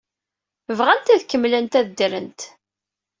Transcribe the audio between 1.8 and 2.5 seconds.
ddrent.